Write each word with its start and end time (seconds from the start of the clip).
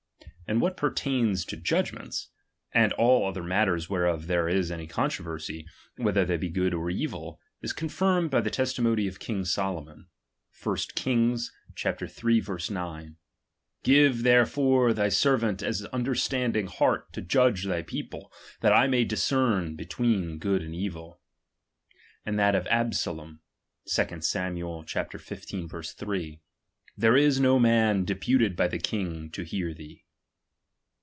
And 0.47 0.59
what 0.59 0.75
pertains 0.75 1.45
to 1.45 1.55
judgments, 1.55 2.27
and 2.73 2.91
all 2.91 3.25
other 3.25 3.41
matters 3.41 3.89
whereof 3.89 4.27
there 4.27 4.49
is 4.49 4.69
any 4.69 4.85
controversy, 4.85 5.65
whether 5.95 6.25
they 6.25 6.35
be 6.35 6.49
good 6.49 6.73
or 6.73 6.89
evil, 6.89 7.39
is 7.61 7.71
confirmed 7.71 8.29
by 8.31 8.41
the 8.41 8.49
testimony 8.49 9.07
of 9.07 9.17
King 9.17 9.45
Solomon, 9.45 10.07
(1 10.61 10.75
Kings 10.93 11.53
Hi. 11.81 11.95
9): 12.69 13.15
Give 13.83 14.23
therefore 14.23 14.91
thy 14.91 15.07
servant 15.07 15.61
an 15.61 15.73
understanding 15.93 16.67
heart 16.67 17.13
to 17.13 17.21
judge 17.21 17.63
thy 17.63 17.81
people, 17.81 18.29
that 18.59 18.73
I 18.73 18.87
may 18.87 19.05
discern 19.05 19.77
between 19.77 20.37
good 20.37 20.61
and 20.61 20.75
evil. 20.75 21.21
And 22.25 22.37
that 22.37 22.55
of 22.55 22.65
Absolom, 22.67 23.39
(2 23.85 24.19
Sam. 24.19 24.55
xv. 24.57 25.95
3): 25.97 26.41
There 26.97 27.15
is 27.15 27.39
no 27.39 27.57
man 27.57 28.03
deputed 28.03 28.59
of 28.59 28.69
the 28.71 28.79
king 28.79 29.29
to 29.31 29.43
hear 29.43 29.73
thee. 29.73 30.03